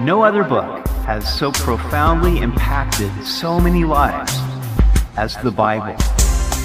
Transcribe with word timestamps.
No 0.00 0.22
other 0.22 0.44
book 0.44 0.86
has 1.06 1.26
so 1.38 1.50
profoundly 1.50 2.40
impacted 2.40 3.10
so 3.24 3.58
many 3.58 3.82
lives 3.84 4.30
as 5.16 5.36
the 5.38 5.50
Bible. 5.50 5.96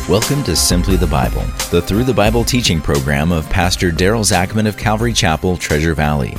Welcome 0.10 0.44
to 0.44 0.54
Simply 0.54 0.98
the 0.98 1.08
Bible, 1.08 1.46
the 1.72 1.82
Through 1.82 2.04
the 2.04 2.14
Bible 2.14 2.44
teaching 2.44 2.82
program 2.82 3.32
of 3.32 3.50
Pastor 3.50 3.90
Daryl 3.90 4.26
Zachman 4.26 4.68
of 4.68 4.76
Calvary 4.76 5.14
Chapel, 5.14 5.56
Treasure 5.56 5.94
Valley. 5.94 6.36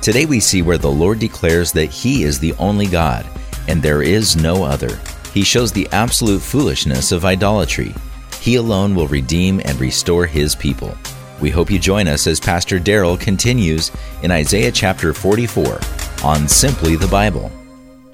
Today 0.00 0.26
we 0.26 0.38
see 0.38 0.62
where 0.62 0.78
the 0.78 0.88
Lord 0.88 1.18
declares 1.18 1.72
that 1.72 1.86
He 1.86 2.22
is 2.22 2.38
the 2.38 2.52
only 2.54 2.86
God 2.86 3.26
and 3.66 3.82
there 3.82 4.02
is 4.02 4.36
no 4.36 4.62
other. 4.62 4.96
He 5.34 5.42
shows 5.42 5.72
the 5.72 5.88
absolute 5.90 6.40
foolishness 6.40 7.10
of 7.10 7.24
idolatry. 7.24 7.92
He 8.40 8.54
alone 8.54 8.94
will 8.94 9.08
redeem 9.08 9.60
and 9.64 9.80
restore 9.80 10.24
His 10.24 10.54
people. 10.54 10.96
We 11.40 11.50
hope 11.50 11.68
you 11.68 11.80
join 11.80 12.06
us 12.06 12.28
as 12.28 12.38
Pastor 12.38 12.78
Daryl 12.78 13.18
continues 13.18 13.90
in 14.22 14.30
Isaiah 14.30 14.70
chapter 14.70 15.12
44 15.12 15.80
on 16.24 16.48
Simply 16.48 16.96
the 16.96 17.06
Bible. 17.06 17.50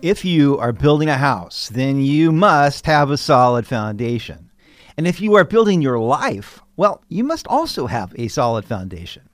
If 0.03 0.25
you 0.25 0.59
are 0.59 0.73
building 0.73 1.09
a 1.09 1.17
house, 1.17 1.71
then 1.71 2.03
you 2.03 2.33
must 2.33 2.85
have 2.85 3.11
a 3.11 3.17
solid 3.17 3.67
foundation. 3.67 4.51
And 4.97 5.07
if 5.07 5.21
you 5.21 5.35
are 5.35 5.45
building 5.45 5.81
your 5.81 5.99
life, 5.99 6.61
well, 6.77 7.03
you 7.09 7.25
must 7.25 7.47
also 7.47 7.87
have 7.87 8.13
a 8.17 8.29
solid 8.29 8.67
foundation. 8.67 9.29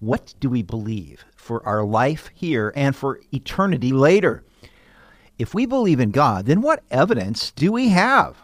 What 0.00 0.34
do 0.38 0.50
we 0.50 0.62
believe 0.62 1.24
for 1.34 1.66
our 1.66 1.82
life 1.82 2.30
here 2.34 2.72
and 2.76 2.94
for 2.94 3.20
eternity 3.32 3.92
later? 3.92 4.44
If 5.38 5.54
we 5.54 5.64
believe 5.64 5.98
in 5.98 6.10
God, 6.10 6.44
then 6.44 6.60
what 6.60 6.84
evidence 6.90 7.52
do 7.52 7.72
we 7.72 7.88
have? 7.88 8.36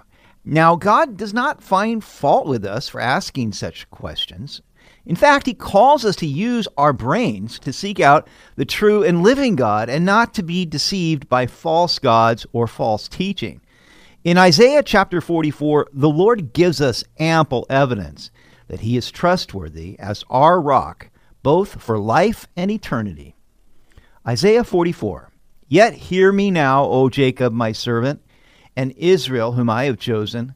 Now, 0.42 0.74
God 0.74 1.18
does 1.18 1.34
not 1.34 1.62
find 1.62 2.02
fault 2.02 2.46
with 2.46 2.64
us 2.64 2.88
for 2.88 3.00
asking 3.00 3.52
such 3.52 3.90
questions. 3.90 4.62
In 5.06 5.16
fact, 5.16 5.46
he 5.46 5.54
calls 5.54 6.04
us 6.04 6.16
to 6.16 6.26
use 6.26 6.68
our 6.76 6.92
brains 6.92 7.58
to 7.60 7.72
seek 7.72 8.00
out 8.00 8.28
the 8.56 8.66
true 8.66 9.02
and 9.02 9.22
living 9.22 9.56
God 9.56 9.88
and 9.88 10.04
not 10.04 10.34
to 10.34 10.42
be 10.42 10.66
deceived 10.66 11.28
by 11.28 11.46
false 11.46 11.98
gods 11.98 12.46
or 12.52 12.66
false 12.66 13.08
teaching. 13.08 13.60
In 14.22 14.36
Isaiah 14.36 14.82
chapter 14.82 15.22
44, 15.22 15.88
the 15.94 16.08
Lord 16.10 16.52
gives 16.52 16.80
us 16.80 17.02
ample 17.18 17.66
evidence 17.70 18.30
that 18.68 18.80
he 18.80 18.96
is 18.96 19.10
trustworthy 19.10 19.98
as 19.98 20.24
our 20.28 20.60
rock, 20.60 21.08
both 21.42 21.80
for 21.80 21.98
life 21.98 22.46
and 22.54 22.70
eternity. 22.70 23.34
Isaiah 24.26 24.64
44 24.64 25.30
Yet 25.66 25.94
hear 25.94 26.32
me 26.32 26.50
now, 26.50 26.84
O 26.84 27.08
Jacob, 27.08 27.52
my 27.52 27.72
servant, 27.72 28.22
and 28.76 28.92
Israel, 28.96 29.52
whom 29.52 29.70
I 29.70 29.84
have 29.84 29.98
chosen. 29.98 30.54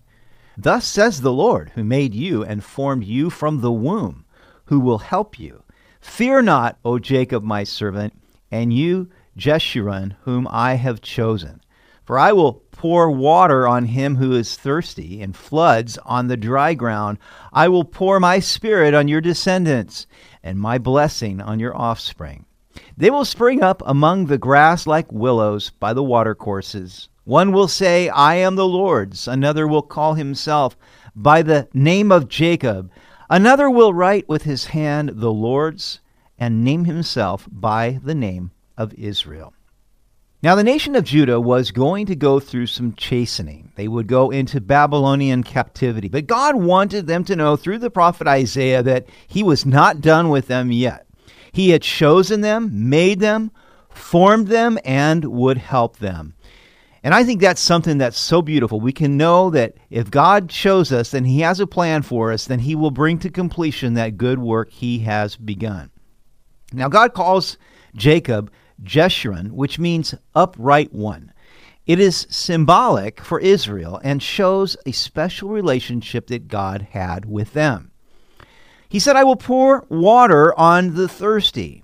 Thus 0.59 0.85
says 0.85 1.21
the 1.21 1.33
Lord, 1.33 1.71
who 1.75 1.85
made 1.85 2.15
you 2.15 2.45
and 2.45 2.63
formed 2.63 3.05
you 3.05 3.31
from 3.31 3.61
the 3.61 3.73
womb 3.73 4.24
who 4.67 4.81
will 4.81 4.99
help 4.99 5.39
you. 5.39 5.63
Fear 6.01 6.43
not, 6.43 6.79
O 6.85 6.99
Jacob, 6.99 7.43
my 7.43 7.65
servant, 7.65 8.13
and 8.51 8.73
you, 8.73 9.09
Jeshurun, 9.37 10.17
whom 10.23 10.47
I 10.51 10.75
have 10.75 11.01
chosen. 11.01 11.61
For 12.05 12.19
I 12.19 12.33
will 12.33 12.63
pour 12.71 13.11
water 13.11 13.67
on 13.67 13.87
him 13.87 14.17
who 14.17 14.33
is 14.33 14.57
thirsty, 14.57 15.23
and 15.23 15.35
floods 15.35 15.99
on 16.05 16.29
the 16.29 16.37
dry 16.37 16.75
ground. 16.75 17.19
I 17.53 17.69
will 17.69 17.85
pour 17.85 18.21
my 18.21 18.41
spirit 18.41 18.93
on 18.93 19.09
your 19.09 19.23
descendants, 19.23 20.07
and 20.43 20.59
my 20.59 20.77
blessing 20.77 21.41
on 21.41 21.59
your 21.59 21.75
offspring. 21.75 22.45
They 22.97 23.11
will 23.11 23.25
spring 23.25 23.63
up 23.63 23.83
among 23.87 24.27
the 24.27 24.39
grass 24.39 24.87
like 24.87 25.11
willows 25.11 25.71
by 25.71 25.95
the 25.95 26.03
watercourses. 26.03 27.09
One 27.25 27.53
will 27.53 27.69
say, 27.69 28.11
I 28.11 28.35
am 28.35 28.57
the 28.57 28.69
Lord's. 28.69 29.27
Another 29.27 29.67
will 29.67 29.83
call 29.83 30.15
himself 30.15 30.77
by 31.17 31.43
the 31.43 31.69
name 31.73 32.13
of 32.13 32.29
Jacob. 32.29 32.91
Another 33.31 33.71
will 33.71 33.95
write 33.95 34.29
with 34.29 34.43
his 34.43 34.67
hand 34.67 35.11
the 35.15 35.33
Lord's 35.33 36.01
and 36.39 36.65
name 36.65 36.85
himself 36.85 37.49
by 37.51 37.99
the 38.03 38.15
name 38.15 38.51
of 38.77 38.93
Israel. 38.95 39.55
Now, 40.43 40.55
the 40.55 40.63
nation 40.63 40.95
of 40.95 41.05
Judah 41.05 41.41
was 41.41 41.71
going 41.71 42.05
to 42.05 42.15
go 42.15 42.39
through 42.39 42.67
some 42.67 42.93
chastening. 42.97 43.73
They 43.77 43.89
would 43.89 44.09
go 44.09 44.31
into 44.31 44.61
Babylonian 44.61 45.43
captivity. 45.43 46.09
But 46.09 46.27
God 46.27 46.57
wanted 46.57 47.07
them 47.07 47.25
to 47.25 47.37
know 47.37 47.57
through 47.57 47.79
the 47.79 47.89
prophet 47.89 48.27
Isaiah 48.27 48.83
that 48.83 49.07
he 49.27 49.43
was 49.43 49.65
not 49.65 50.03
done 50.03 50.29
with 50.29 50.49
them 50.49 50.71
yet. 50.71 51.07
He 51.51 51.71
had 51.71 51.81
chosen 51.81 52.43
them, 52.43 52.91
made 52.91 53.21
them, 53.21 53.53
formed 53.89 54.49
them, 54.49 54.79
and 54.85 55.25
would 55.25 55.57
help 55.57 55.97
them. 55.97 56.35
And 57.05 57.15
I 57.15 57.23
think 57.23 57.43
that's 57.43 57.61
something 57.61 57.99
that's 57.99 58.19
so 58.19 58.41
beautiful. 58.41 58.81
We 58.81 58.95
can 58.95 59.19
know 59.19 59.51
that 59.51 59.75
if 59.91 60.11
God 60.11 60.51
shows 60.51 60.91
us 60.91 61.13
and 61.13 61.27
He 61.27 61.41
has 61.41 61.61
a 61.61 61.67
plan 61.67 62.01
for 62.01 62.33
us, 62.33 62.47
then 62.47 62.61
He 62.61 62.75
will 62.75 62.91
bring 62.91 63.19
to 63.19 63.31
completion 63.31 63.93
that 63.95 64.17
good 64.17 64.39
work 64.39 64.71
He 64.71 65.01
has 65.01 65.37
begun. 65.37 65.91
Now, 66.73 66.89
God 66.89 67.13
calls 67.13 67.59
Jacob 67.95 68.51
Jeshurun, 68.83 69.51
which 69.51 69.79
means 69.79 70.15
upright 70.35 70.95
one. 70.95 71.31
It 71.87 72.01
is 72.01 72.27
symbolic 72.31 73.21
for 73.21 73.39
Israel 73.39 74.01
and 74.03 74.23
shows 74.23 74.75
a 74.87 74.93
special 74.93 75.51
relationship 75.51 76.29
that 76.29 76.49
God 76.49 76.89
had 76.93 77.27
with 77.27 77.53
them. 77.53 77.91
He 78.89 78.99
said, 78.99 79.17
I 79.17 79.25
will 79.25 79.37
pour 79.37 79.85
water 79.91 80.59
on 80.59 80.95
the 80.95 81.09
thirsty. 81.09 81.84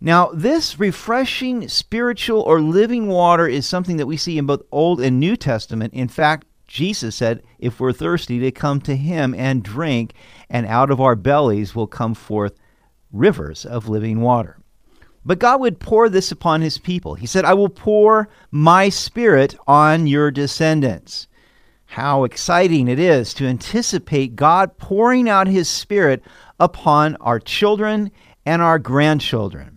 Now, 0.00 0.30
this 0.32 0.78
refreshing 0.78 1.68
spiritual 1.68 2.40
or 2.40 2.60
living 2.60 3.08
water 3.08 3.46
is 3.46 3.66
something 3.66 3.96
that 3.96 4.06
we 4.06 4.16
see 4.16 4.38
in 4.38 4.46
both 4.46 4.62
Old 4.70 5.00
and 5.00 5.18
New 5.18 5.36
Testament. 5.36 5.94
In 5.94 6.08
fact, 6.08 6.46
Jesus 6.66 7.14
said, 7.16 7.42
if 7.58 7.78
we're 7.78 7.92
thirsty, 7.92 8.38
to 8.40 8.50
come 8.50 8.80
to 8.82 8.96
him 8.96 9.34
and 9.34 9.62
drink, 9.62 10.14
and 10.50 10.66
out 10.66 10.90
of 10.90 11.00
our 11.00 11.14
bellies 11.14 11.74
will 11.74 11.86
come 11.86 12.14
forth 12.14 12.54
rivers 13.12 13.64
of 13.64 13.88
living 13.88 14.20
water. 14.20 14.58
But 15.24 15.38
God 15.38 15.60
would 15.60 15.80
pour 15.80 16.08
this 16.08 16.30
upon 16.32 16.60
his 16.60 16.78
people. 16.78 17.14
He 17.14 17.26
said, 17.26 17.44
I 17.44 17.54
will 17.54 17.68
pour 17.68 18.28
my 18.50 18.88
spirit 18.88 19.54
on 19.66 20.06
your 20.06 20.30
descendants. 20.30 21.28
How 21.86 22.24
exciting 22.24 22.88
it 22.88 22.98
is 22.98 23.32
to 23.34 23.46
anticipate 23.46 24.36
God 24.36 24.76
pouring 24.76 25.28
out 25.28 25.46
his 25.46 25.68
spirit 25.68 26.22
upon 26.58 27.16
our 27.16 27.38
children 27.38 28.10
and 28.44 28.60
our 28.60 28.78
grandchildren. 28.78 29.73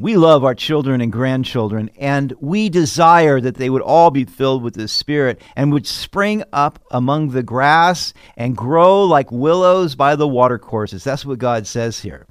We 0.00 0.16
love 0.16 0.44
our 0.44 0.54
children 0.54 1.00
and 1.00 1.10
grandchildren, 1.10 1.90
and 1.98 2.32
we 2.38 2.68
desire 2.68 3.40
that 3.40 3.56
they 3.56 3.68
would 3.68 3.82
all 3.82 4.12
be 4.12 4.24
filled 4.24 4.62
with 4.62 4.74
the 4.74 4.86
Spirit 4.86 5.42
and 5.56 5.72
would 5.72 5.88
spring 5.88 6.44
up 6.52 6.78
among 6.92 7.30
the 7.30 7.42
grass 7.42 8.14
and 8.36 8.56
grow 8.56 9.02
like 9.02 9.32
willows 9.32 9.96
by 9.96 10.14
the 10.14 10.28
watercourses. 10.28 11.02
That's 11.02 11.26
what 11.26 11.40
God 11.40 11.66
says 11.66 11.98
here. 11.98 12.28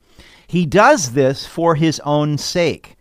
He 0.48 0.66
does 0.66 1.12
this 1.12 1.46
for 1.46 1.76
His 1.76 2.00
own 2.06 2.38
sake. 2.38 2.96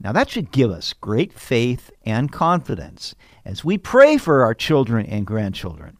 Now, 0.00 0.10
that 0.10 0.30
should 0.30 0.50
give 0.50 0.72
us 0.72 0.94
great 0.94 1.32
faith 1.32 1.88
and 2.04 2.32
confidence 2.32 3.14
as 3.44 3.64
we 3.64 3.78
pray 3.78 4.16
for 4.16 4.42
our 4.42 4.54
children 4.54 5.06
and 5.06 5.28
grandchildren. 5.28 5.96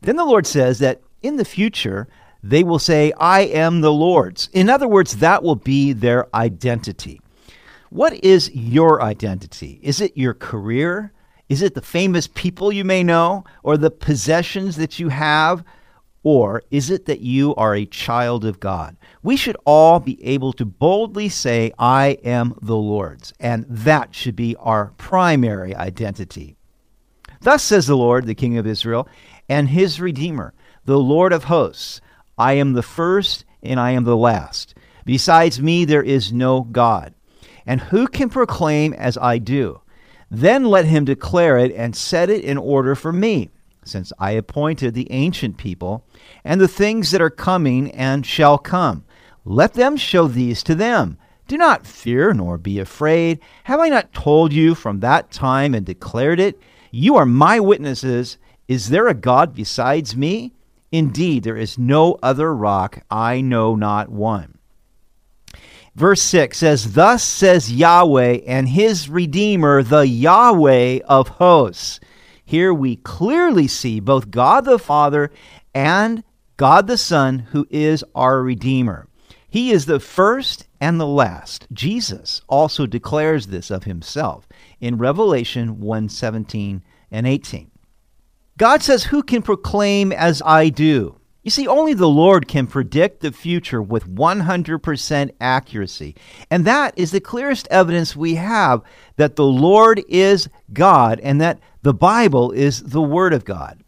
Then 0.00 0.16
the 0.16 0.24
Lord 0.24 0.46
says 0.46 0.78
that 0.78 1.02
in 1.20 1.36
the 1.36 1.44
future, 1.44 2.08
they 2.42 2.64
will 2.64 2.78
say, 2.78 3.12
I 3.18 3.40
am 3.40 3.80
the 3.80 3.92
Lord's. 3.92 4.48
In 4.52 4.70
other 4.70 4.88
words, 4.88 5.16
that 5.16 5.42
will 5.42 5.56
be 5.56 5.92
their 5.92 6.34
identity. 6.34 7.20
What 7.90 8.12
is 8.24 8.50
your 8.54 9.02
identity? 9.02 9.80
Is 9.82 10.00
it 10.00 10.16
your 10.16 10.34
career? 10.34 11.12
Is 11.48 11.62
it 11.62 11.74
the 11.74 11.82
famous 11.82 12.28
people 12.28 12.72
you 12.72 12.84
may 12.84 13.02
know 13.02 13.44
or 13.62 13.76
the 13.76 13.90
possessions 13.90 14.76
that 14.76 14.98
you 14.98 15.08
have? 15.08 15.64
Or 16.22 16.62
is 16.70 16.90
it 16.90 17.06
that 17.06 17.20
you 17.20 17.54
are 17.56 17.74
a 17.74 17.86
child 17.86 18.44
of 18.44 18.60
God? 18.60 18.96
We 19.22 19.36
should 19.36 19.56
all 19.64 20.00
be 20.00 20.22
able 20.24 20.52
to 20.54 20.64
boldly 20.64 21.28
say, 21.28 21.72
I 21.78 22.18
am 22.22 22.54
the 22.60 22.76
Lord's, 22.76 23.32
and 23.40 23.64
that 23.68 24.14
should 24.14 24.36
be 24.36 24.54
our 24.56 24.92
primary 24.98 25.74
identity. 25.74 26.56
Thus 27.40 27.62
says 27.62 27.86
the 27.86 27.96
Lord, 27.96 28.26
the 28.26 28.34
King 28.34 28.58
of 28.58 28.66
Israel, 28.66 29.08
and 29.48 29.70
his 29.70 30.00
Redeemer, 30.00 30.52
the 30.84 30.98
Lord 30.98 31.32
of 31.32 31.44
hosts. 31.44 32.00
I 32.40 32.54
am 32.54 32.72
the 32.72 32.82
first 32.82 33.44
and 33.62 33.78
I 33.78 33.90
am 33.90 34.04
the 34.04 34.16
last. 34.16 34.74
Besides 35.04 35.60
me, 35.60 35.84
there 35.84 36.02
is 36.02 36.32
no 36.32 36.62
God. 36.62 37.12
And 37.66 37.82
who 37.82 38.08
can 38.08 38.30
proclaim 38.30 38.94
as 38.94 39.18
I 39.18 39.36
do? 39.36 39.82
Then 40.30 40.64
let 40.64 40.86
him 40.86 41.04
declare 41.04 41.58
it 41.58 41.70
and 41.74 41.94
set 41.94 42.30
it 42.30 42.42
in 42.42 42.56
order 42.56 42.94
for 42.94 43.12
me, 43.12 43.50
since 43.84 44.10
I 44.18 44.30
appointed 44.30 44.94
the 44.94 45.12
ancient 45.12 45.58
people 45.58 46.02
and 46.42 46.58
the 46.58 46.66
things 46.66 47.10
that 47.10 47.20
are 47.20 47.28
coming 47.28 47.90
and 47.90 48.24
shall 48.24 48.56
come. 48.56 49.04
Let 49.44 49.74
them 49.74 49.98
show 49.98 50.26
these 50.26 50.62
to 50.62 50.74
them. 50.74 51.18
Do 51.46 51.58
not 51.58 51.86
fear 51.86 52.32
nor 52.32 52.56
be 52.56 52.78
afraid. 52.78 53.40
Have 53.64 53.80
I 53.80 53.90
not 53.90 54.14
told 54.14 54.54
you 54.54 54.74
from 54.74 55.00
that 55.00 55.30
time 55.30 55.74
and 55.74 55.84
declared 55.84 56.40
it? 56.40 56.58
You 56.90 57.16
are 57.16 57.26
my 57.26 57.60
witnesses. 57.60 58.38
Is 58.66 58.88
there 58.88 59.08
a 59.08 59.14
God 59.14 59.54
besides 59.54 60.16
me? 60.16 60.54
Indeed, 60.92 61.44
there 61.44 61.56
is 61.56 61.78
no 61.78 62.18
other 62.22 62.54
rock, 62.54 63.02
I 63.10 63.40
know 63.40 63.76
not 63.76 64.08
one. 64.08 64.58
Verse 65.94 66.22
6 66.22 66.56
says, 66.58 66.94
Thus 66.94 67.22
says 67.22 67.72
Yahweh 67.72 68.40
and 68.46 68.68
his 68.68 69.08
Redeemer, 69.08 69.82
the 69.82 70.06
Yahweh 70.06 71.00
of 71.04 71.28
hosts. 71.28 72.00
Here 72.44 72.72
we 72.72 72.96
clearly 72.96 73.68
see 73.68 74.00
both 74.00 74.30
God 74.30 74.64
the 74.64 74.78
Father 74.78 75.30
and 75.74 76.24
God 76.56 76.86
the 76.86 76.98
Son, 76.98 77.40
who 77.50 77.66
is 77.70 78.04
our 78.14 78.42
Redeemer. 78.42 79.08
He 79.48 79.72
is 79.72 79.86
the 79.86 80.00
first 80.00 80.66
and 80.80 81.00
the 81.00 81.06
last. 81.06 81.66
Jesus 81.72 82.42
also 82.48 82.86
declares 82.86 83.48
this 83.48 83.70
of 83.70 83.84
himself 83.84 84.48
in 84.80 84.96
Revelation 84.96 85.80
1:17 85.80 86.82
and 87.10 87.26
18. 87.26 87.69
God 88.60 88.82
says, 88.82 89.04
"Who 89.04 89.22
can 89.22 89.40
proclaim 89.40 90.12
as 90.12 90.42
I 90.44 90.68
do?" 90.68 91.16
You 91.42 91.50
see, 91.50 91.66
only 91.66 91.94
the 91.94 92.06
Lord 92.06 92.46
can 92.46 92.66
predict 92.66 93.20
the 93.20 93.32
future 93.32 93.80
with 93.80 94.06
100% 94.06 95.30
accuracy. 95.40 96.14
And 96.50 96.66
that 96.66 96.92
is 96.94 97.10
the 97.10 97.20
clearest 97.20 97.66
evidence 97.70 98.14
we 98.14 98.34
have 98.34 98.82
that 99.16 99.36
the 99.36 99.46
Lord 99.46 100.04
is 100.10 100.50
God 100.74 101.20
and 101.20 101.40
that 101.40 101.58
the 101.80 101.94
Bible 101.94 102.50
is 102.50 102.82
the 102.82 103.00
Word 103.00 103.32
of 103.32 103.46
God. 103.46 103.82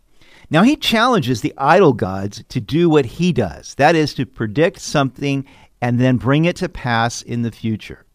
Now, 0.49 0.63
he 0.63 0.77
challenges 0.77 1.43
the 1.43 1.53
idol 1.59 1.93
gods 1.93 2.43
to 2.49 2.59
do 2.59 2.89
what 2.89 3.05
he 3.05 3.31
does 3.31 3.75
that 3.75 3.95
is, 3.95 4.15
to 4.15 4.25
predict 4.25 4.81
something 4.81 5.45
and 5.83 6.01
then 6.01 6.17
bring 6.17 6.47
it 6.47 6.57
to 6.57 6.71
pass 6.71 7.21
in 7.21 7.43
the 7.43 7.53
future. 7.53 8.07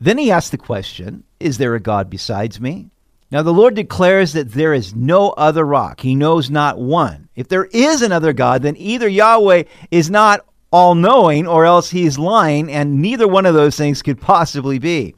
Then 0.00 0.16
he 0.16 0.30
asks 0.30 0.48
the 0.48 0.56
question 0.56 1.24
Is 1.40 1.58
there 1.58 1.74
a 1.74 1.80
God 1.80 2.08
besides 2.08 2.58
me? 2.58 2.88
Now 3.34 3.42
the 3.42 3.52
Lord 3.52 3.74
declares 3.74 4.32
that 4.34 4.52
there 4.52 4.72
is 4.72 4.94
no 4.94 5.30
other 5.30 5.64
rock. 5.64 5.98
He 5.98 6.14
knows 6.14 6.50
not 6.50 6.78
one. 6.78 7.28
If 7.34 7.48
there 7.48 7.64
is 7.64 8.00
another 8.00 8.32
God, 8.32 8.62
then 8.62 8.76
either 8.76 9.08
Yahweh 9.08 9.64
is 9.90 10.08
not 10.08 10.46
all 10.70 10.94
knowing 10.94 11.44
or 11.44 11.64
else 11.64 11.90
he 11.90 12.06
is 12.06 12.16
lying, 12.16 12.70
and 12.70 13.02
neither 13.02 13.26
one 13.26 13.44
of 13.44 13.54
those 13.54 13.76
things 13.76 14.02
could 14.02 14.20
possibly 14.20 14.78
be. 14.78 15.16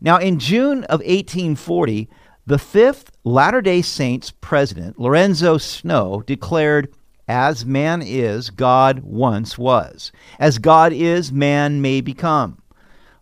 Now, 0.00 0.16
in 0.16 0.40
June 0.40 0.78
of 0.86 0.98
1840, 0.98 2.08
the 2.44 2.58
fifth 2.58 3.12
Latter 3.22 3.62
day 3.62 3.82
Saints 3.82 4.32
president, 4.40 4.98
Lorenzo 4.98 5.56
Snow, 5.56 6.24
declared, 6.26 6.92
As 7.28 7.64
man 7.64 8.02
is, 8.04 8.50
God 8.50 8.98
once 9.04 9.56
was. 9.56 10.10
As 10.40 10.58
God 10.58 10.92
is, 10.92 11.30
man 11.30 11.80
may 11.80 12.00
become. 12.00 12.60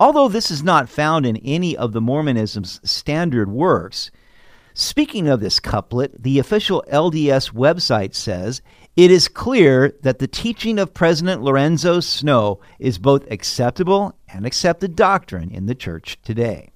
Although 0.00 0.29
this 0.29 0.50
is 0.50 0.62
not 0.62 0.88
found 0.88 1.26
in 1.26 1.37
any 1.37 1.76
of 1.76 1.93
the 1.93 2.00
Mormonism's 2.00 2.81
standard 2.82 3.50
works, 3.50 4.11
Speaking 4.75 5.29
of 5.29 5.41
this 5.41 5.61
couplet, 5.61 6.23
the 6.23 6.39
official 6.39 6.85
LDS 6.91 7.53
website 7.53 8.15
says 8.15 8.63
it 8.97 9.11
is 9.11 9.29
clear 9.29 9.95
that 10.03 10.19
the 10.19 10.27
teaching 10.27 10.79
of 10.79 10.95
President 10.95 11.43
Lorenzo 11.43 12.01
Snow 12.01 12.61
is 12.79 12.99
both 12.99 13.31
acceptable 13.31 14.17
and 14.33 14.47
accepted 14.47 14.97
doctrine 14.97 15.51
in 15.51 15.67
the 15.67 15.75
church 15.75 16.19
today. 16.23 16.71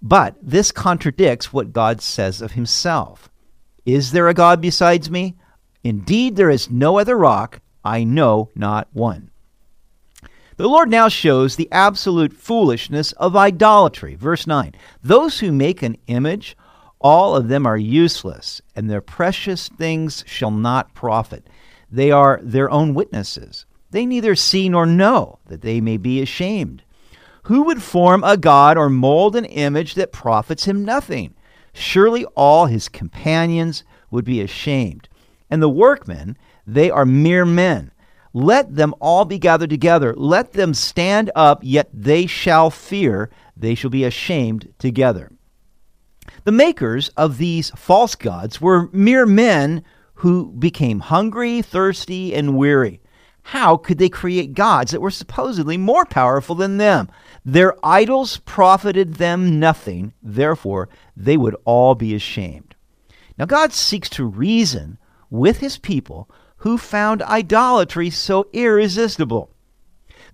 But 0.00 0.36
this 0.42 0.72
contradicts 0.72 1.52
what 1.52 1.72
God 1.72 2.00
says 2.00 2.42
of 2.42 2.52
himself. 2.52 3.30
Is 3.84 4.12
there 4.12 4.28
a 4.28 4.34
God 4.34 4.60
besides 4.60 5.10
me? 5.10 5.36
Indeed, 5.84 6.36
there 6.36 6.50
is 6.50 6.70
no 6.70 6.98
other 6.98 7.16
rock, 7.16 7.60
I 7.84 8.04
know 8.04 8.50
not 8.54 8.88
one. 8.92 9.30
The 10.56 10.68
Lord 10.68 10.90
now 10.90 11.08
shows 11.08 11.56
the 11.56 11.70
absolute 11.72 12.32
foolishness 12.32 13.12
of 13.12 13.34
idolatry. 13.34 14.14
Verse 14.14 14.46
9 14.46 14.74
Those 15.02 15.40
who 15.40 15.50
make 15.50 15.82
an 15.82 15.96
image 16.06 16.56
all 17.02 17.36
of 17.36 17.48
them 17.48 17.66
are 17.66 17.76
useless, 17.76 18.62
and 18.74 18.88
their 18.88 19.00
precious 19.00 19.68
things 19.68 20.24
shall 20.26 20.50
not 20.50 20.94
profit. 20.94 21.48
They 21.90 22.10
are 22.10 22.40
their 22.42 22.70
own 22.70 22.94
witnesses. 22.94 23.66
They 23.90 24.06
neither 24.06 24.34
see 24.34 24.68
nor 24.68 24.86
know, 24.86 25.38
that 25.46 25.60
they 25.60 25.80
may 25.80 25.98
be 25.98 26.22
ashamed. 26.22 26.82
Who 27.44 27.64
would 27.64 27.82
form 27.82 28.22
a 28.24 28.36
god 28.36 28.78
or 28.78 28.88
mold 28.88 29.36
an 29.36 29.44
image 29.44 29.94
that 29.94 30.12
profits 30.12 30.64
him 30.64 30.84
nothing? 30.84 31.34
Surely 31.72 32.24
all 32.36 32.66
his 32.66 32.88
companions 32.88 33.84
would 34.10 34.24
be 34.24 34.40
ashamed. 34.40 35.08
And 35.50 35.62
the 35.62 35.68
workmen, 35.68 36.38
they 36.66 36.90
are 36.90 37.04
mere 37.04 37.44
men. 37.44 37.90
Let 38.32 38.76
them 38.76 38.94
all 39.00 39.24
be 39.24 39.38
gathered 39.38 39.70
together. 39.70 40.14
Let 40.16 40.52
them 40.52 40.72
stand 40.72 41.30
up, 41.34 41.60
yet 41.62 41.90
they 41.92 42.26
shall 42.26 42.70
fear. 42.70 43.28
They 43.56 43.74
shall 43.74 43.90
be 43.90 44.04
ashamed 44.04 44.72
together. 44.78 45.30
The 46.44 46.52
makers 46.52 47.08
of 47.10 47.38
these 47.38 47.70
false 47.70 48.16
gods 48.16 48.60
were 48.60 48.88
mere 48.92 49.26
men 49.26 49.84
who 50.14 50.52
became 50.52 51.00
hungry, 51.00 51.62
thirsty, 51.62 52.34
and 52.34 52.56
weary. 52.56 53.00
How 53.44 53.76
could 53.76 53.98
they 53.98 54.08
create 54.08 54.54
gods 54.54 54.90
that 54.90 55.00
were 55.00 55.10
supposedly 55.10 55.76
more 55.76 56.04
powerful 56.04 56.54
than 56.54 56.78
them? 56.78 57.08
Their 57.44 57.74
idols 57.84 58.38
profited 58.38 59.14
them 59.14 59.60
nothing, 59.60 60.14
therefore, 60.22 60.88
they 61.16 61.36
would 61.36 61.56
all 61.64 61.94
be 61.94 62.14
ashamed. 62.14 62.74
Now, 63.38 63.44
God 63.44 63.72
seeks 63.72 64.08
to 64.10 64.24
reason 64.24 64.98
with 65.30 65.58
his 65.58 65.78
people 65.78 66.28
who 66.58 66.78
found 66.78 67.22
idolatry 67.22 68.10
so 68.10 68.48
irresistible. 68.52 69.50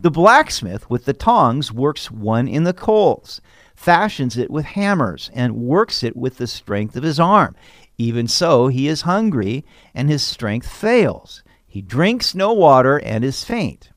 The 0.00 0.10
blacksmith 0.10 0.88
with 0.88 1.06
the 1.06 1.12
tongs 1.12 1.72
works 1.72 2.10
one 2.10 2.48
in 2.48 2.64
the 2.64 2.74
coals 2.74 3.40
fashions 3.78 4.36
it 4.36 4.50
with 4.50 4.64
hammers, 4.64 5.30
and 5.32 5.54
works 5.54 6.02
it 6.02 6.16
with 6.16 6.36
the 6.36 6.48
strength 6.48 6.96
of 6.96 7.04
his 7.04 7.20
arm. 7.20 7.54
Even 7.96 8.26
so, 8.26 8.66
he 8.66 8.88
is 8.88 9.02
hungry, 9.02 9.64
and 9.94 10.10
his 10.10 10.22
strength 10.22 10.68
fails. 10.68 11.44
He 11.64 11.80
drinks 11.80 12.34
no 12.34 12.52
water 12.52 12.98
and 12.98 13.24
is 13.24 13.44
faint. 13.44 13.90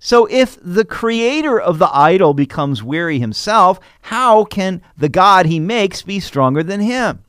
So, 0.00 0.26
if 0.30 0.56
the 0.62 0.84
creator 0.84 1.60
of 1.60 1.78
the 1.78 1.94
idol 1.94 2.32
becomes 2.32 2.82
weary 2.82 3.18
himself, 3.18 3.78
how 4.00 4.44
can 4.44 4.80
the 4.96 5.10
God 5.10 5.44
he 5.44 5.60
makes 5.60 6.00
be 6.00 6.20
stronger 6.20 6.62
than 6.62 6.80
him? 6.80 7.22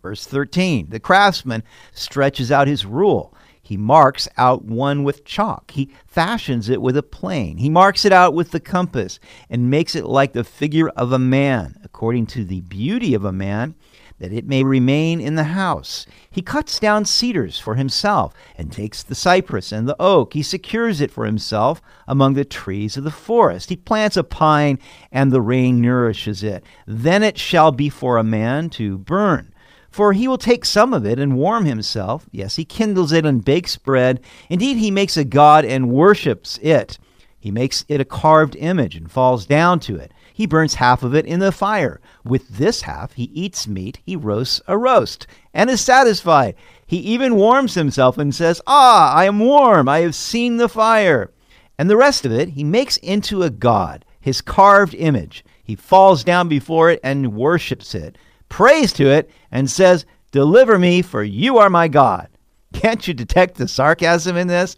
Verse 0.00 0.26
13 0.26 0.88
The 0.88 1.00
craftsman 1.00 1.64
stretches 1.92 2.50
out 2.50 2.66
his 2.66 2.86
rule 2.86 3.34
he 3.64 3.78
marks 3.78 4.28
out 4.36 4.62
one 4.62 5.04
with 5.04 5.24
chalk. 5.24 5.70
He 5.70 5.90
fashions 6.06 6.68
it 6.68 6.82
with 6.82 6.98
a 6.98 7.02
plane. 7.02 7.56
He 7.56 7.70
marks 7.70 8.04
it 8.04 8.12
out 8.12 8.34
with 8.34 8.50
the 8.50 8.60
compass 8.60 9.18
and 9.48 9.70
makes 9.70 9.96
it 9.96 10.04
like 10.04 10.34
the 10.34 10.44
figure 10.44 10.90
of 10.90 11.12
a 11.12 11.18
man, 11.18 11.76
according 11.82 12.26
to 12.26 12.44
the 12.44 12.60
beauty 12.60 13.14
of 13.14 13.24
a 13.24 13.32
man, 13.32 13.74
that 14.18 14.34
it 14.34 14.46
may 14.46 14.62
remain 14.62 15.18
in 15.18 15.34
the 15.34 15.44
house. 15.44 16.06
He 16.30 16.42
cuts 16.42 16.78
down 16.78 17.06
cedars 17.06 17.58
for 17.58 17.74
himself 17.74 18.34
and 18.58 18.70
takes 18.70 19.02
the 19.02 19.14
cypress 19.14 19.72
and 19.72 19.88
the 19.88 19.96
oak. 19.98 20.34
He 20.34 20.42
secures 20.42 21.00
it 21.00 21.10
for 21.10 21.24
himself 21.24 21.80
among 22.06 22.34
the 22.34 22.44
trees 22.44 22.98
of 22.98 23.04
the 23.04 23.10
forest. 23.10 23.70
He 23.70 23.76
plants 23.76 24.18
a 24.18 24.24
pine 24.24 24.78
and 25.10 25.32
the 25.32 25.40
rain 25.40 25.80
nourishes 25.80 26.42
it. 26.42 26.64
Then 26.86 27.22
it 27.22 27.38
shall 27.38 27.72
be 27.72 27.88
for 27.88 28.18
a 28.18 28.24
man 28.24 28.68
to 28.70 28.98
burn 28.98 29.53
for 29.94 30.12
he 30.12 30.26
will 30.26 30.38
take 30.38 30.64
some 30.64 30.92
of 30.92 31.06
it 31.06 31.20
and 31.20 31.36
warm 31.36 31.66
himself. 31.66 32.26
Yes, 32.32 32.56
he 32.56 32.64
kindles 32.64 33.12
it 33.12 33.24
and 33.24 33.44
bakes 33.44 33.76
bread. 33.76 34.20
Indeed, 34.50 34.76
he 34.76 34.90
makes 34.90 35.16
a 35.16 35.22
god 35.22 35.64
and 35.64 35.88
worships 35.88 36.58
it. 36.60 36.98
He 37.38 37.52
makes 37.52 37.84
it 37.86 38.00
a 38.00 38.04
carved 38.04 38.56
image 38.56 38.96
and 38.96 39.08
falls 39.08 39.46
down 39.46 39.78
to 39.80 39.94
it. 39.94 40.10
He 40.32 40.46
burns 40.46 40.74
half 40.74 41.04
of 41.04 41.14
it 41.14 41.26
in 41.26 41.38
the 41.38 41.52
fire. 41.52 42.00
With 42.24 42.48
this 42.58 42.82
half, 42.82 43.12
he 43.12 43.30
eats 43.32 43.68
meat, 43.68 44.00
he 44.04 44.16
roasts 44.16 44.60
a 44.66 44.76
roast, 44.76 45.28
and 45.54 45.70
is 45.70 45.80
satisfied. 45.80 46.56
He 46.84 46.96
even 46.96 47.36
warms 47.36 47.74
himself 47.74 48.18
and 48.18 48.34
says, 48.34 48.60
Ah, 48.66 49.14
I 49.14 49.26
am 49.26 49.38
warm, 49.38 49.88
I 49.88 50.00
have 50.00 50.16
seen 50.16 50.56
the 50.56 50.68
fire. 50.68 51.30
And 51.78 51.88
the 51.88 51.96
rest 51.96 52.26
of 52.26 52.32
it 52.32 52.48
he 52.48 52.64
makes 52.64 52.96
into 52.96 53.44
a 53.44 53.50
god, 53.50 54.04
his 54.20 54.40
carved 54.40 54.96
image. 54.96 55.44
He 55.62 55.76
falls 55.76 56.24
down 56.24 56.48
before 56.48 56.90
it 56.90 56.98
and 57.04 57.36
worships 57.36 57.94
it 57.94 58.18
prays 58.54 58.92
to 58.92 59.10
it, 59.10 59.28
and 59.50 59.68
says, 59.68 60.06
Deliver 60.30 60.78
me, 60.78 61.02
for 61.02 61.24
you 61.24 61.58
are 61.58 61.68
my 61.68 61.88
God. 61.88 62.28
Can't 62.72 63.08
you 63.08 63.12
detect 63.12 63.56
the 63.56 63.66
sarcasm 63.66 64.36
in 64.36 64.46
this? 64.46 64.76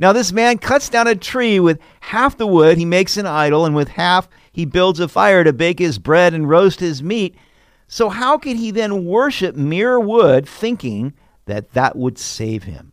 Now, 0.00 0.12
this 0.12 0.32
man 0.32 0.58
cuts 0.58 0.88
down 0.88 1.06
a 1.06 1.14
tree 1.14 1.60
with 1.60 1.78
half 2.00 2.36
the 2.36 2.48
wood, 2.48 2.78
he 2.78 2.84
makes 2.84 3.16
an 3.16 3.24
idol, 3.24 3.64
and 3.64 3.76
with 3.76 3.86
half 3.86 4.28
he 4.50 4.64
builds 4.64 4.98
a 4.98 5.06
fire 5.06 5.44
to 5.44 5.52
bake 5.52 5.78
his 5.78 6.00
bread 6.00 6.34
and 6.34 6.48
roast 6.48 6.80
his 6.80 7.00
meat. 7.00 7.36
So, 7.86 8.08
how 8.08 8.38
can 8.38 8.56
he 8.56 8.72
then 8.72 9.04
worship 9.04 9.54
mere 9.54 10.00
wood, 10.00 10.48
thinking 10.48 11.14
that 11.44 11.74
that 11.74 11.94
would 11.94 12.18
save 12.18 12.64
him? 12.64 12.90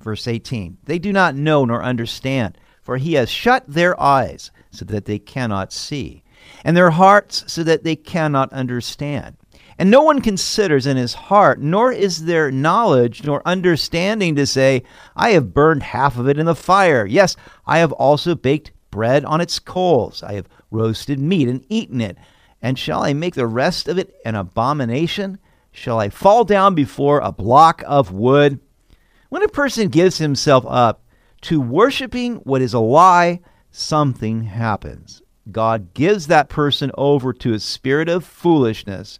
Verse 0.00 0.26
18 0.26 0.78
They 0.84 0.98
do 0.98 1.12
not 1.12 1.34
know 1.34 1.66
nor 1.66 1.82
understand, 1.82 2.56
for 2.80 2.96
he 2.96 3.12
has 3.14 3.28
shut 3.28 3.64
their 3.68 4.00
eyes 4.00 4.50
so 4.70 4.86
that 4.86 5.04
they 5.04 5.18
cannot 5.18 5.74
see 5.74 6.22
and 6.64 6.76
their 6.76 6.90
hearts 6.90 7.44
so 7.46 7.62
that 7.64 7.84
they 7.84 7.96
cannot 7.96 8.52
understand. 8.52 9.36
And 9.78 9.90
no 9.90 10.02
one 10.02 10.20
considers 10.20 10.86
in 10.86 10.98
his 10.98 11.14
heart, 11.14 11.58
nor 11.58 11.90
is 11.90 12.26
there 12.26 12.50
knowledge 12.50 13.24
nor 13.24 13.40
understanding 13.46 14.36
to 14.36 14.46
say, 14.46 14.82
I 15.16 15.30
have 15.30 15.54
burned 15.54 15.82
half 15.82 16.18
of 16.18 16.28
it 16.28 16.38
in 16.38 16.44
the 16.44 16.54
fire. 16.54 17.06
Yes, 17.06 17.34
I 17.66 17.78
have 17.78 17.92
also 17.92 18.34
baked 18.34 18.72
bread 18.90 19.24
on 19.24 19.40
its 19.40 19.58
coals. 19.58 20.22
I 20.22 20.34
have 20.34 20.48
roasted 20.70 21.18
meat 21.18 21.48
and 21.48 21.64
eaten 21.70 22.02
it. 22.02 22.18
And 22.60 22.78
shall 22.78 23.02
I 23.02 23.14
make 23.14 23.34
the 23.34 23.46
rest 23.46 23.88
of 23.88 23.96
it 23.96 24.14
an 24.24 24.34
abomination? 24.34 25.38
Shall 25.72 25.98
I 25.98 26.10
fall 26.10 26.44
down 26.44 26.74
before 26.74 27.20
a 27.20 27.32
block 27.32 27.82
of 27.86 28.12
wood? 28.12 28.60
When 29.30 29.42
a 29.42 29.48
person 29.48 29.88
gives 29.88 30.18
himself 30.18 30.64
up 30.68 31.02
to 31.42 31.60
worshiping 31.60 32.36
what 32.36 32.60
is 32.60 32.74
a 32.74 32.80
lie, 32.80 33.40
something 33.70 34.42
happens. 34.42 35.22
God 35.52 35.94
gives 35.94 36.26
that 36.26 36.48
person 36.48 36.90
over 36.96 37.32
to 37.34 37.54
a 37.54 37.60
spirit 37.60 38.08
of 38.08 38.24
foolishness, 38.24 39.18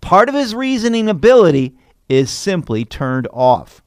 part 0.00 0.28
of 0.28 0.34
his 0.34 0.54
reasoning 0.54 1.08
ability 1.08 1.76
is 2.08 2.30
simply 2.30 2.84
turned 2.84 3.28
off. 3.32 3.82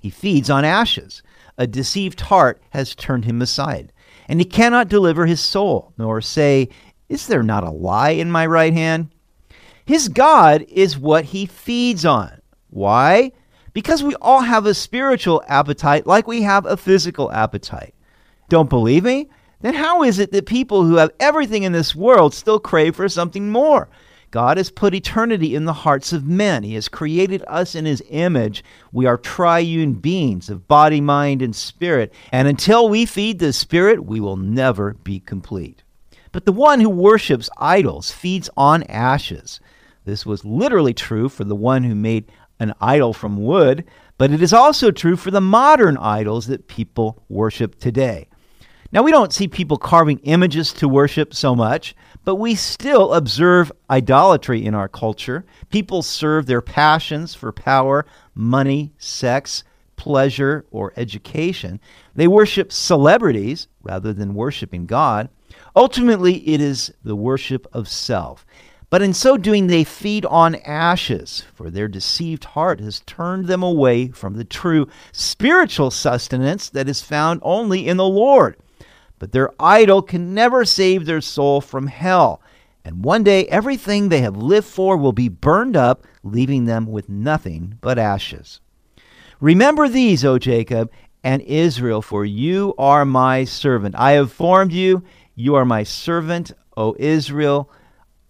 He 0.00 0.10
feeds 0.10 0.50
on 0.50 0.64
ashes. 0.64 1.22
a 1.56 1.66
deceived 1.66 2.20
heart 2.22 2.60
has 2.70 2.94
turned 2.94 3.24
him 3.24 3.40
aside, 3.40 3.92
and 4.28 4.40
he 4.40 4.44
cannot 4.44 4.88
deliver 4.88 5.24
his 5.26 5.40
soul, 5.40 5.92
nor 5.96 6.20
say, 6.20 6.68
Is 7.08 7.26
there 7.28 7.44
not 7.44 7.62
a 7.62 7.70
lie 7.70 8.10
in 8.10 8.30
my 8.30 8.44
right 8.44 8.72
hand? 8.72 9.10
His 9.86 10.08
God 10.08 10.62
is 10.68 10.98
what 10.98 11.26
he 11.26 11.46
feeds 11.46 12.04
on. 12.04 12.40
Why? 12.70 13.32
Because 13.72 14.02
we 14.02 14.14
all 14.16 14.40
have 14.40 14.66
a 14.66 14.74
spiritual 14.74 15.42
appetite 15.46 16.06
like 16.06 16.26
we 16.26 16.42
have 16.42 16.66
a 16.66 16.76
physical 16.76 17.30
appetite. 17.32 17.94
Don't 18.48 18.70
believe 18.70 19.04
me? 19.04 19.28
Then 19.64 19.72
how 19.72 20.02
is 20.02 20.18
it 20.18 20.30
that 20.32 20.44
people 20.44 20.84
who 20.84 20.96
have 20.96 21.10
everything 21.18 21.62
in 21.62 21.72
this 21.72 21.94
world 21.94 22.34
still 22.34 22.60
crave 22.60 22.96
for 22.96 23.08
something 23.08 23.50
more? 23.50 23.88
God 24.30 24.58
has 24.58 24.68
put 24.68 24.94
eternity 24.94 25.54
in 25.54 25.64
the 25.64 25.72
hearts 25.72 26.12
of 26.12 26.26
men. 26.26 26.64
He 26.64 26.74
has 26.74 26.86
created 26.86 27.42
us 27.48 27.74
in 27.74 27.86
His 27.86 28.02
image. 28.10 28.62
We 28.92 29.06
are 29.06 29.16
triune 29.16 29.94
beings 29.94 30.50
of 30.50 30.68
body, 30.68 31.00
mind, 31.00 31.40
and 31.40 31.56
spirit. 31.56 32.12
And 32.30 32.46
until 32.46 32.90
we 32.90 33.06
feed 33.06 33.38
the 33.38 33.54
Spirit, 33.54 34.04
we 34.04 34.20
will 34.20 34.36
never 34.36 34.92
be 35.02 35.18
complete. 35.20 35.82
But 36.30 36.44
the 36.44 36.52
one 36.52 36.80
who 36.80 36.90
worships 36.90 37.48
idols 37.56 38.10
feeds 38.10 38.50
on 38.58 38.82
ashes. 38.82 39.60
This 40.04 40.26
was 40.26 40.44
literally 40.44 40.92
true 40.92 41.30
for 41.30 41.44
the 41.44 41.56
one 41.56 41.84
who 41.84 41.94
made 41.94 42.30
an 42.60 42.74
idol 42.82 43.14
from 43.14 43.42
wood, 43.42 43.86
but 44.18 44.30
it 44.30 44.42
is 44.42 44.52
also 44.52 44.90
true 44.90 45.16
for 45.16 45.30
the 45.30 45.40
modern 45.40 45.96
idols 45.96 46.48
that 46.48 46.68
people 46.68 47.22
worship 47.30 47.80
today. 47.80 48.28
Now, 48.94 49.02
we 49.02 49.10
don't 49.10 49.32
see 49.32 49.48
people 49.48 49.76
carving 49.76 50.18
images 50.18 50.72
to 50.74 50.86
worship 50.86 51.34
so 51.34 51.56
much, 51.56 51.96
but 52.24 52.36
we 52.36 52.54
still 52.54 53.12
observe 53.12 53.72
idolatry 53.90 54.64
in 54.64 54.72
our 54.72 54.88
culture. 54.88 55.44
People 55.68 56.00
serve 56.00 56.46
their 56.46 56.60
passions 56.62 57.34
for 57.34 57.50
power, 57.50 58.06
money, 58.36 58.92
sex, 58.96 59.64
pleasure, 59.96 60.64
or 60.70 60.92
education. 60.96 61.80
They 62.14 62.28
worship 62.28 62.70
celebrities 62.70 63.66
rather 63.82 64.12
than 64.12 64.32
worshiping 64.32 64.86
God. 64.86 65.28
Ultimately, 65.74 66.48
it 66.48 66.60
is 66.60 66.94
the 67.02 67.16
worship 67.16 67.66
of 67.72 67.88
self. 67.88 68.46
But 68.90 69.02
in 69.02 69.12
so 69.12 69.36
doing, 69.36 69.66
they 69.66 69.82
feed 69.82 70.24
on 70.24 70.54
ashes, 70.54 71.42
for 71.52 71.68
their 71.68 71.88
deceived 71.88 72.44
heart 72.44 72.78
has 72.78 73.00
turned 73.00 73.48
them 73.48 73.64
away 73.64 74.12
from 74.12 74.34
the 74.36 74.44
true 74.44 74.86
spiritual 75.10 75.90
sustenance 75.90 76.70
that 76.70 76.88
is 76.88 77.02
found 77.02 77.40
only 77.42 77.88
in 77.88 77.96
the 77.96 78.06
Lord. 78.06 78.56
But 79.18 79.32
their 79.32 79.50
idol 79.60 80.02
can 80.02 80.34
never 80.34 80.64
save 80.64 81.06
their 81.06 81.20
soul 81.20 81.60
from 81.60 81.86
hell. 81.86 82.40
And 82.84 83.04
one 83.04 83.22
day 83.22 83.46
everything 83.46 84.08
they 84.08 84.20
have 84.20 84.36
lived 84.36 84.66
for 84.66 84.96
will 84.96 85.12
be 85.12 85.28
burned 85.28 85.76
up, 85.76 86.04
leaving 86.22 86.66
them 86.66 86.86
with 86.86 87.08
nothing 87.08 87.78
but 87.80 87.98
ashes. 87.98 88.60
Remember 89.40 89.88
these, 89.88 90.24
O 90.24 90.38
Jacob 90.38 90.90
and 91.22 91.40
Israel, 91.42 92.02
for 92.02 92.24
you 92.24 92.74
are 92.76 93.04
my 93.04 93.44
servant. 93.44 93.94
I 93.96 94.12
have 94.12 94.32
formed 94.32 94.72
you. 94.72 95.02
You 95.34 95.54
are 95.54 95.64
my 95.64 95.82
servant, 95.82 96.52
O 96.76 96.94
Israel. 96.98 97.70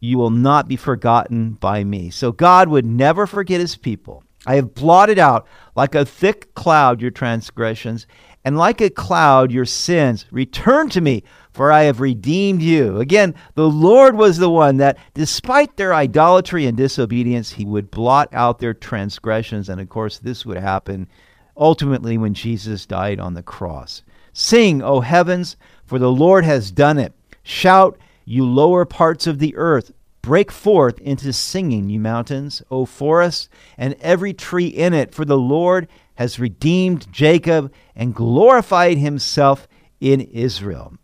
You 0.01 0.19
will 0.19 0.31
not 0.31 0.69
be 0.69 0.77
forgotten 0.77 1.53
by 1.53 1.83
me. 1.83 2.11
So 2.11 2.31
God 2.31 2.69
would 2.69 2.87
never 2.87 3.27
forget 3.27 3.61
his 3.61 3.77
people. 3.77 4.23
I 4.47 4.57
have 4.57 4.75
blotted 4.75 5.19
out 5.19 5.47
like 5.75 5.95
a 5.95 6.05
thick 6.05 6.55
cloud 6.55 7.01
your 7.01 7.11
transgressions 7.11 8.07
and 8.45 8.59
like 8.59 8.81
a 8.81 8.91
cloud 8.91 9.51
your 9.51 9.65
sins. 9.65 10.27
Return 10.31 10.89
to 10.91 11.01
me, 11.01 11.25
for 11.53 11.73
I 11.73 11.83
have 11.85 12.01
redeemed 12.01 12.63
you. 12.63 12.99
Again, 12.99 13.35
the 13.55 13.69
Lord 13.69 14.17
was 14.17 14.39
the 14.39 14.51
one 14.51 14.77
that, 14.79 14.99
despite 15.15 15.77
their 15.77 15.95
idolatry 15.95 16.67
and 16.67 16.77
disobedience, 16.77 17.53
he 17.53 17.65
would 17.65 17.91
blot 17.91 18.29
out 18.33 18.59
their 18.59 18.75
transgressions. 18.75 19.69
And 19.69 19.81
of 19.81 19.89
course, 19.89 20.19
this 20.19 20.45
would 20.45 20.59
happen 20.59 21.09
ultimately 21.57 22.19
when 22.19 22.35
Jesus 22.35 22.87
died 22.87 23.21
on 23.21 23.35
the 23.35 23.43
cross. 23.43 24.03
Sing, 24.33 24.83
O 24.83 25.01
heavens, 25.01 25.57
for 25.85 25.99
the 25.99 26.11
Lord 26.11 26.45
has 26.45 26.71
done 26.71 26.99
it. 26.99 27.13
Shout, 27.43 27.99
you 28.25 28.45
lower 28.45 28.85
parts 28.85 29.27
of 29.27 29.39
the 29.39 29.55
earth. 29.57 29.93
Break 30.25 30.51
forth 30.51 30.99
into 31.01 31.35
singing, 31.35 31.91
you 31.91 32.01
mountains, 32.01 32.63
O 32.71 32.87
forests, 32.87 33.51
and 33.77 33.95
every 34.01 34.33
tree 34.33 34.69
in 34.69 34.95
it, 34.95 35.15
for 35.15 35.27
the 35.27 35.37
Lord 35.37 35.87
has 36.15 36.39
redeemed 36.39 37.13
Jacob 37.13 37.71
and 37.95 38.15
glorified 38.15 38.97
himself 38.97 39.69
in 40.01 40.23
Israel. 40.23 40.95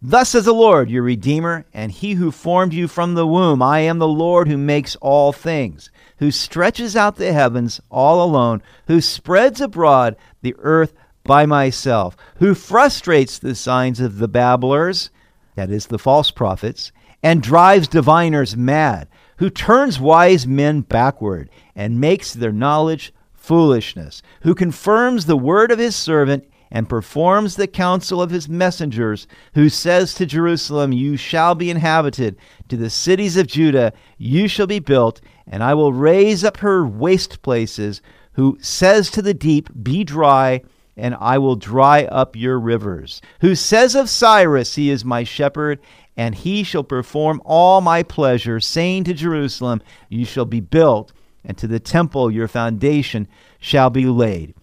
Thus 0.00 0.30
says 0.30 0.44
the 0.44 0.54
Lord, 0.54 0.88
your 0.88 1.02
Redeemer, 1.02 1.66
and 1.74 1.90
he 1.90 2.14
who 2.14 2.30
formed 2.30 2.72
you 2.72 2.86
from 2.86 3.14
the 3.14 3.26
womb. 3.26 3.60
I 3.60 3.80
am 3.80 3.98
the 3.98 4.06
Lord 4.06 4.46
who 4.46 4.56
makes 4.56 4.94
all 4.96 5.32
things, 5.32 5.90
who 6.18 6.30
stretches 6.30 6.94
out 6.94 7.16
the 7.16 7.32
heavens 7.32 7.80
all 7.90 8.24
alone, 8.24 8.62
who 8.86 9.00
spreads 9.00 9.60
abroad 9.60 10.16
the 10.42 10.54
earth 10.58 10.94
by 11.24 11.44
myself, 11.44 12.16
who 12.36 12.54
frustrates 12.54 13.36
the 13.38 13.54
signs 13.54 13.98
of 13.98 14.18
the 14.18 14.28
babblers, 14.28 15.10
that 15.54 15.70
is, 15.70 15.86
the 15.86 15.98
false 15.98 16.30
prophets, 16.30 16.92
and 17.22 17.42
drives 17.42 17.88
diviners 17.88 18.56
mad, 18.56 19.08
who 19.38 19.50
turns 19.50 20.00
wise 20.00 20.46
men 20.46 20.80
backward 20.80 21.50
and 21.74 22.00
makes 22.00 22.32
their 22.32 22.52
knowledge 22.52 23.12
foolishness, 23.34 24.22
who 24.42 24.54
confirms 24.54 25.26
the 25.26 25.36
word 25.36 25.70
of 25.70 25.78
his 25.78 25.96
servant 25.96 26.44
and 26.70 26.88
performs 26.88 27.56
the 27.56 27.66
counsel 27.66 28.22
of 28.22 28.30
his 28.30 28.48
messengers, 28.48 29.26
who 29.54 29.68
says 29.68 30.14
to 30.14 30.26
Jerusalem, 30.26 30.92
You 30.92 31.16
shall 31.16 31.54
be 31.54 31.70
inhabited, 31.70 32.36
to 32.68 32.76
the 32.76 32.90
cities 32.90 33.36
of 33.36 33.48
Judah, 33.48 33.92
you 34.18 34.46
shall 34.46 34.68
be 34.68 34.78
built, 34.78 35.20
and 35.48 35.64
I 35.64 35.74
will 35.74 35.92
raise 35.92 36.44
up 36.44 36.58
her 36.58 36.86
waste 36.86 37.42
places, 37.42 38.00
who 38.34 38.56
says 38.60 39.10
to 39.10 39.22
the 39.22 39.34
deep, 39.34 39.68
Be 39.82 40.04
dry, 40.04 40.62
and 40.96 41.14
I 41.18 41.38
will 41.38 41.56
dry 41.56 42.04
up 42.04 42.36
your 42.36 42.58
rivers, 42.58 43.22
who 43.40 43.54
says 43.54 43.94
of 43.94 44.08
Cyrus, 44.08 44.74
He 44.74 44.90
is 44.90 45.04
my 45.04 45.24
shepherd, 45.24 45.80
and 46.16 46.34
he 46.34 46.62
shall 46.62 46.84
perform 46.84 47.40
all 47.44 47.80
my 47.80 48.02
pleasure, 48.02 48.60
saying 48.60 49.04
to 49.04 49.14
Jerusalem, 49.14 49.82
You 50.08 50.24
shall 50.24 50.44
be 50.44 50.60
built 50.60 51.12
and 51.44 51.56
to 51.58 51.66
the 51.66 51.80
temple 51.80 52.30
your 52.30 52.48
foundation 52.48 53.28
shall 53.58 53.90
be 53.90 54.06
laid. 54.06 54.54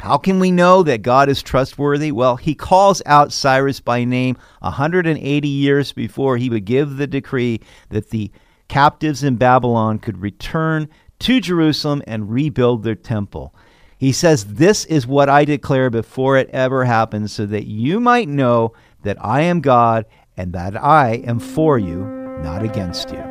How 0.00 0.18
can 0.18 0.40
we 0.40 0.50
know 0.50 0.82
that 0.82 1.02
God 1.02 1.28
is 1.28 1.42
trustworthy? 1.42 2.10
Well, 2.10 2.36
he 2.36 2.56
calls 2.56 3.02
out 3.06 3.32
Cyrus 3.32 3.78
by 3.78 4.02
name 4.04 4.36
180 4.60 5.48
years 5.48 5.92
before 5.92 6.36
he 6.36 6.50
would 6.50 6.64
give 6.64 6.96
the 6.96 7.06
decree 7.06 7.60
that 7.90 8.10
the 8.10 8.32
captives 8.66 9.22
in 9.22 9.36
Babylon 9.36 10.00
could 10.00 10.20
return 10.20 10.88
to 11.20 11.40
Jerusalem 11.40 12.02
and 12.08 12.32
rebuild 12.32 12.82
their 12.82 12.96
temple. 12.96 13.54
He 14.02 14.10
says, 14.10 14.46
This 14.46 14.84
is 14.86 15.06
what 15.06 15.28
I 15.28 15.44
declare 15.44 15.88
before 15.88 16.36
it 16.36 16.50
ever 16.50 16.84
happens, 16.84 17.30
so 17.30 17.46
that 17.46 17.68
you 17.68 18.00
might 18.00 18.26
know 18.26 18.72
that 19.04 19.16
I 19.24 19.42
am 19.42 19.60
God 19.60 20.06
and 20.36 20.52
that 20.54 20.76
I 20.76 21.22
am 21.24 21.38
for 21.38 21.78
you, 21.78 22.04
not 22.42 22.64
against 22.64 23.10
you. 23.12 23.24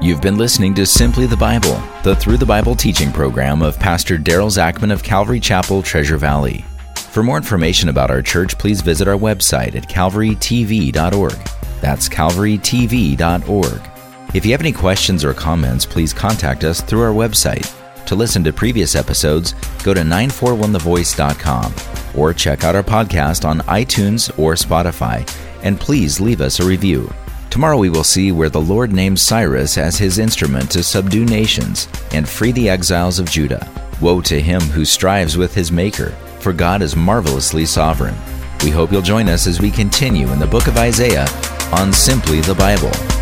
You've 0.00 0.20
been 0.20 0.38
listening 0.38 0.72
to 0.76 0.86
Simply 0.86 1.26
the 1.26 1.36
Bible, 1.36 1.82
the 2.04 2.14
Through 2.14 2.36
the 2.36 2.46
Bible 2.46 2.76
teaching 2.76 3.10
program 3.10 3.60
of 3.60 3.76
Pastor 3.76 4.18
Daryl 4.18 4.56
Zachman 4.56 4.92
of 4.92 5.02
Calvary 5.02 5.40
Chapel, 5.40 5.82
Treasure 5.82 6.16
Valley. 6.16 6.64
For 6.94 7.24
more 7.24 7.36
information 7.36 7.88
about 7.88 8.12
our 8.12 8.22
church, 8.22 8.56
please 8.58 8.82
visit 8.82 9.08
our 9.08 9.18
website 9.18 9.74
at 9.74 9.88
calvarytv.org. 9.88 11.38
That's 11.80 12.08
calvarytv.org. 12.08 13.90
If 14.32 14.46
you 14.46 14.52
have 14.52 14.60
any 14.60 14.70
questions 14.70 15.24
or 15.24 15.34
comments, 15.34 15.84
please 15.84 16.12
contact 16.12 16.62
us 16.62 16.80
through 16.80 17.02
our 17.02 17.12
website. 17.12 17.81
To 18.06 18.14
listen 18.14 18.44
to 18.44 18.52
previous 18.52 18.94
episodes, 18.94 19.54
go 19.82 19.94
to 19.94 20.00
941thevoice.com 20.02 21.74
or 22.14 22.34
check 22.34 22.64
out 22.64 22.74
our 22.74 22.82
podcast 22.82 23.44
on 23.44 23.60
iTunes 23.60 24.36
or 24.38 24.54
Spotify, 24.54 25.28
and 25.62 25.80
please 25.80 26.20
leave 26.20 26.40
us 26.40 26.60
a 26.60 26.66
review. 26.66 27.12
Tomorrow 27.50 27.78
we 27.78 27.90
will 27.90 28.04
see 28.04 28.32
where 28.32 28.48
the 28.48 28.60
Lord 28.60 28.92
names 28.92 29.20
Cyrus 29.22 29.76
as 29.76 29.98
his 29.98 30.18
instrument 30.18 30.70
to 30.70 30.82
subdue 30.82 31.24
nations 31.24 31.88
and 32.12 32.28
free 32.28 32.52
the 32.52 32.68
exiles 32.68 33.18
of 33.18 33.30
Judah. 33.30 33.68
Woe 34.00 34.20
to 34.22 34.40
him 34.40 34.60
who 34.60 34.84
strives 34.84 35.36
with 35.36 35.54
his 35.54 35.70
Maker, 35.70 36.10
for 36.40 36.52
God 36.52 36.82
is 36.82 36.96
marvelously 36.96 37.66
sovereign. 37.66 38.16
We 38.64 38.70
hope 38.70 38.90
you'll 38.90 39.02
join 39.02 39.28
us 39.28 39.46
as 39.46 39.60
we 39.60 39.70
continue 39.70 40.32
in 40.32 40.38
the 40.38 40.46
book 40.46 40.66
of 40.66 40.78
Isaiah 40.78 41.26
on 41.72 41.92
Simply 41.92 42.40
the 42.40 42.54
Bible. 42.54 43.21